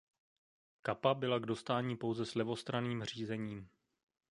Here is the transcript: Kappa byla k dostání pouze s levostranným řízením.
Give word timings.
Kappa 0.81 1.13
byla 1.13 1.39
k 1.39 1.45
dostání 1.45 1.97
pouze 1.97 2.25
s 2.25 2.35
levostranným 2.35 3.03
řízením. 3.03 3.69